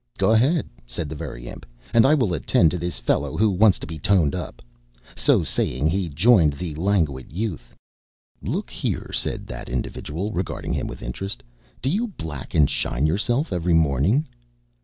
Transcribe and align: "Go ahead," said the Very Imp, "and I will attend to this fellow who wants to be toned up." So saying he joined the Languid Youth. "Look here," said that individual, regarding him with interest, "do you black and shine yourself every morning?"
"Go 0.17 0.31
ahead," 0.31 0.67
said 0.87 1.09
the 1.09 1.15
Very 1.15 1.47
Imp, 1.47 1.63
"and 1.93 2.07
I 2.07 2.15
will 2.15 2.33
attend 2.33 2.71
to 2.71 2.79
this 2.79 2.97
fellow 2.97 3.37
who 3.37 3.51
wants 3.51 3.77
to 3.77 3.85
be 3.85 3.99
toned 3.99 4.33
up." 4.33 4.59
So 5.15 5.43
saying 5.43 5.85
he 5.89 6.09
joined 6.09 6.53
the 6.53 6.73
Languid 6.73 7.31
Youth. 7.31 7.75
"Look 8.41 8.71
here," 8.71 9.11
said 9.13 9.45
that 9.45 9.69
individual, 9.69 10.31
regarding 10.31 10.73
him 10.73 10.87
with 10.87 11.03
interest, 11.03 11.43
"do 11.83 11.89
you 11.91 12.07
black 12.17 12.55
and 12.55 12.67
shine 12.67 13.05
yourself 13.05 13.53
every 13.53 13.75
morning?" 13.75 14.27